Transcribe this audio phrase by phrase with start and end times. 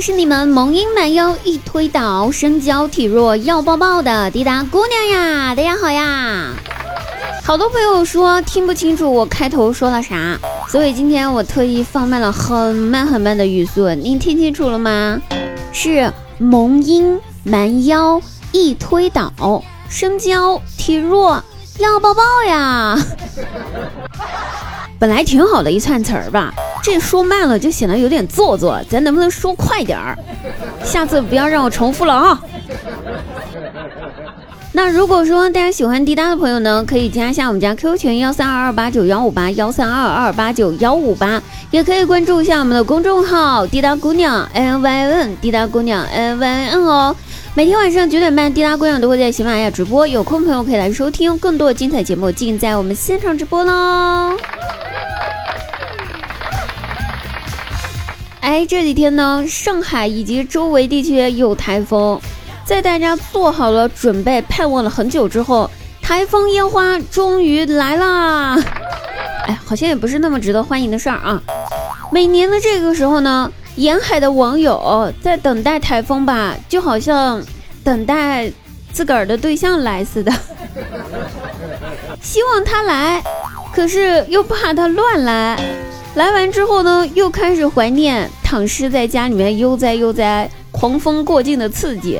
[0.00, 5.54] 是你们萌音满腰一推倒，身娇体弱要抱抱的滴答姑娘呀！
[5.54, 6.52] 大家好呀！
[7.42, 10.38] 好多朋友说听不清楚我开头说了啥，
[10.68, 15.18] 所以今天我特意放慢了很慢很慢的语速，您听清楚了吗？
[15.72, 18.20] 是萌音蛮腰
[18.52, 21.42] 一推倒，身娇体弱
[21.78, 22.98] 要抱抱呀！
[24.98, 30.16] 本来挺好的一串词儿吧，这说慢了就显得有点做作，咱能不能说快点儿？
[30.82, 32.40] 下次不要让我重复了啊！
[34.72, 47.16] 那如果说大家喜欢滴答的朋友呢，可以加一下我们家 QQ 群幺三二二八九幺五八幺三二二八九幺五八，也可以关注一下我们的公众号滴答姑娘 N Y N 滴答姑娘 N Y N 哦。
[47.54, 54.36] 每天晚上九点半，滴答姑娘都会在喜马拉雅直播，有空朋友可以来收听更多精彩节目，尽在我们现场直播喽。
[58.46, 62.20] 哎，这几天呢，上海以及周围地区有台风，
[62.64, 65.68] 在大家做好了准备、盼望了很久之后，
[66.00, 68.56] 台风烟花终于来啦！
[69.48, 71.42] 哎，好像也不是那么值得欢迎的事儿啊。
[72.12, 77.42] 每年的这个时候呢，沿海的网友在等待台风吧，就好像
[77.82, 78.48] 等待
[78.92, 80.32] 自个儿的对象来似的，
[82.22, 83.20] 希望他来，
[83.74, 85.60] 可是又怕他乱来。
[86.16, 92.18] 来完之后呢，又开始怀念躺尸在家里面悠哉悠哉，狂风过境的刺激，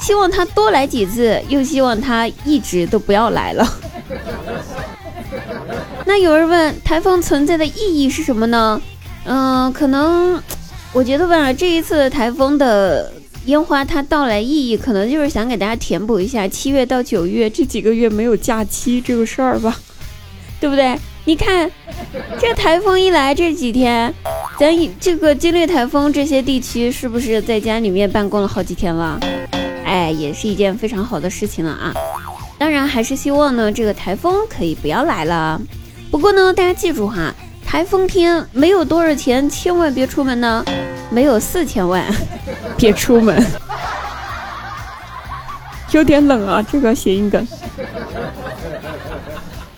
[0.00, 3.64] 希望他多来几次，又希望他一直都不要来了。
[6.04, 8.82] 那有人问，台风存在的意义是什么呢？
[9.24, 10.42] 嗯，可能
[10.92, 13.12] 我觉得吧，这一次台风的
[13.44, 19.78] 烟花它到来意义，可能就是想给大家填补一下七月到九月这几个月没有假期这个事儿吧，
[20.58, 20.98] 对不对？
[21.26, 21.68] 你看，
[22.38, 24.14] 这台风一来这几天，
[24.60, 29.18] 咱这个经历台风这些地区是不是在家里面办公了好几天了？
[29.84, 31.92] 哎，也是一件非常好的事情了啊！
[32.56, 35.60] 当然还是希望呢，这个台风可以不要来了。
[36.12, 37.34] 不过呢，大家记住哈，
[37.66, 40.64] 台风天没有多少钱，千万别出门呢。
[41.10, 42.04] 没有四千万，
[42.78, 43.44] 别出门。
[45.90, 47.44] 有点冷啊，这个谐音梗。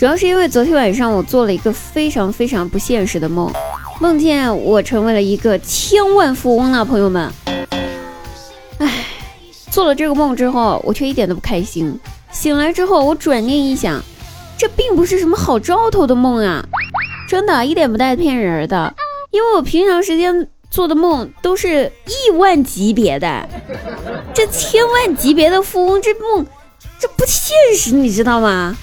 [0.00, 3.52] 主要是因为昨天晚上我做了一个非常非常不现实的梦，
[4.00, 7.30] 梦见我成为了一个千万富翁了，朋友们。
[8.78, 9.04] 唉，
[9.70, 12.00] 做了这个梦之后，我却一点都不开心。
[12.32, 14.02] 醒来之后，我转念一想，
[14.56, 16.64] 这并不是什么好兆头的梦啊，
[17.28, 18.94] 真的一点不带骗人的。
[19.30, 23.46] 因为我平常时间做的梦都是亿万级别的，
[24.32, 26.46] 这千万级别的富翁这梦，
[26.98, 28.74] 这不现实，你知道吗？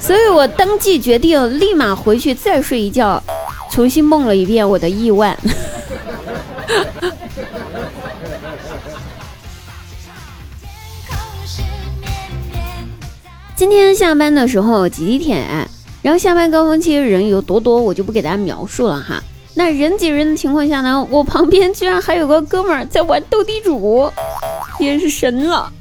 [0.00, 3.22] 所以我当即决定立马回去再睡一觉，
[3.70, 5.38] 重新梦了一遍我的亿万。
[13.56, 15.42] 今天下班的时候挤地铁，
[16.02, 19.22] 然后下班高峰期人有多多，我就不给大家描述了哈。
[19.54, 24.10] 那人挤人的情况下呢，我旁边居然还有个哥们儿在玩斗地主，
[24.78, 25.72] 也是神了。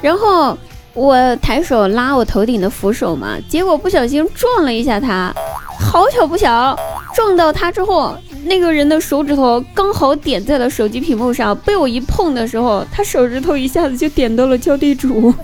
[0.00, 0.56] 然后。
[0.94, 5.34] 我抬手拉我头顶的扶手嘛，结果不小心撞了一下他，
[5.78, 6.78] 好巧不巧，
[7.12, 15.34] 撞到他之后，那个人的手指头刚好点在了手机屏幕上，被我一碰的时候，他手指头一下子就点到了叫地主，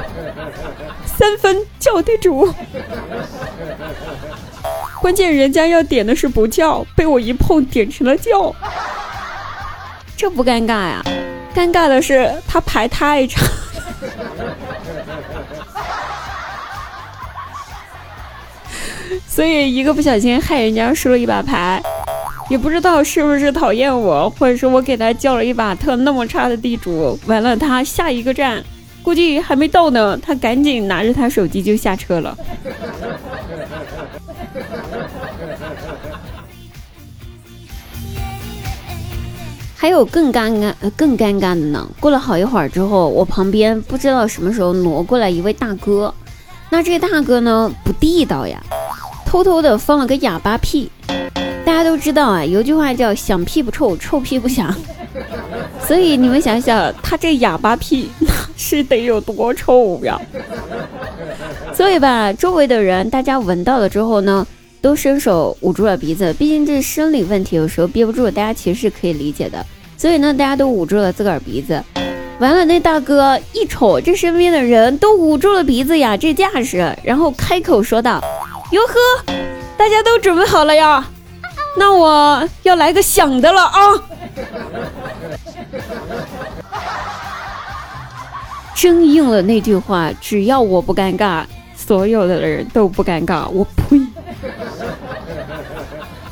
[1.06, 2.52] 三分叫地主，
[5.00, 8.54] 关键人家要点的是不叫，被我一碰点成了叫，
[10.18, 11.02] 这不尴尬呀？
[11.54, 13.42] 尴尬的是他牌太长。
[19.26, 21.82] 所以一个不小心害人家输了一把牌，
[22.48, 28.62] 也不知道是不是讨厌我，或者说我给他叫了一把特那么差的地主，完了他下一个站
[29.02, 32.36] 估计还没到呢，他赶紧拿着他手机就下车了。
[39.80, 41.88] 还有更尴尬、更尴尬的呢。
[41.98, 46.12] 过了好一会儿之后，我旁边不知道什么时候挪过来一位大哥，
[46.68, 48.62] 那这大哥呢不地道呀，
[49.24, 50.90] 偷偷的放了个哑巴屁。
[51.64, 54.74] 大家都知道啊，有句话叫“响屁不臭，臭屁不响”，
[55.88, 58.28] 所以你们想想，他这哑巴屁那
[58.58, 60.20] 是得有多臭呀？
[61.72, 64.46] 所以吧，周围的人大家闻到了之后呢，
[64.80, 69.64] 都伸手捂住了鼻子，毕竟这是生理问题，有时候憋不住，大家其实是可以理解的。
[69.96, 71.82] 所以呢，大家都捂住了自个儿鼻子。
[72.38, 78.18] 完了，那大哥一瞅，这身边的人都捂住了鼻子呀，这架势，然后开口说道
[78.72, 78.94] ：“哟呵，
[79.76, 81.06] 大家都准备好了呀？
[81.76, 83.78] 那我要来个响的了啊！
[88.74, 91.44] 真应了那句话，只要我不尴尬，
[91.76, 93.46] 所有的人都不尴尬。
[93.50, 94.00] 我呸！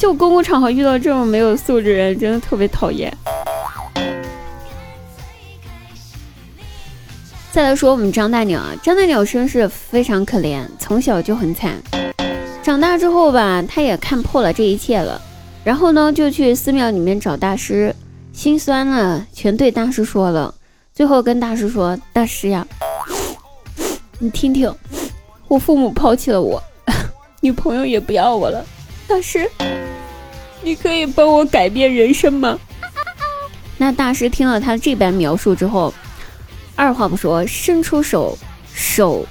[0.08, 3.14] 就公共场合遇到这种没有素质人，真的特别讨厌。
[7.52, 11.74] 再来说我们张大鸟啊，张大鸟身世非常可怜，从小就很惨。
[12.62, 15.20] 长大之后吧，他也看破了这一切了，
[15.62, 17.94] 然后呢，就去寺庙里面找大师，
[18.32, 20.54] 心酸了，全对大师说了。
[20.94, 22.66] 最后跟大师说：“大师呀，
[24.18, 24.74] 你听听，
[25.48, 26.62] 我父母抛弃了我，
[27.42, 28.64] 女朋友也不要我了。
[29.06, 29.50] 大师，
[30.68, 32.58] 你可以帮我改变人生吗？”
[33.78, 35.94] 那大师听了他这般描述之后，
[36.76, 38.36] 二话不说，伸出手，
[38.74, 39.26] 手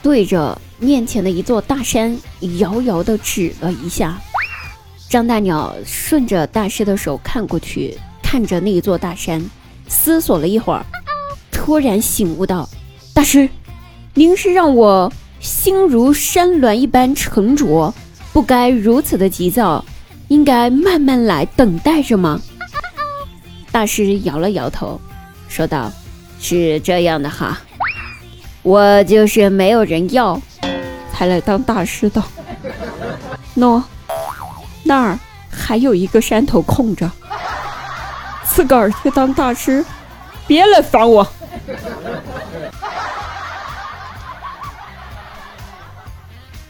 [0.00, 0.56] 对着。
[0.82, 2.16] 面前的一座大山，
[2.58, 4.18] 遥遥的指了一下。
[5.10, 9.44] 张大鸟顺着大师的手看过去，看着那座大山，
[9.88, 10.82] 思索了一会儿，
[11.52, 12.66] 突然醒悟道
[13.12, 13.46] ：“大师，
[14.14, 17.92] 您是让我心如山峦一般沉着，
[18.32, 19.84] 不该如此的急躁，
[20.30, 22.40] 应该慢慢来，等待着吗？”
[23.70, 25.00] 大师摇了摇头，
[25.48, 25.92] 说道
[26.40, 27.58] ：“是这样的哈，
[28.62, 30.40] 我就是没有人要。”
[31.12, 32.22] 才来当大师的，
[33.54, 33.82] 喏，
[34.84, 35.18] 那儿
[35.50, 37.10] 还有一个山头空着，
[38.46, 39.84] 自个儿去当大师，
[40.46, 41.26] 别来烦我。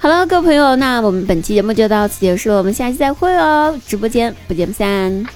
[0.03, 5.27] 好了，各位朋友，那我们本期节目就到此结束了，我们下期再会哦，直播间不见不散。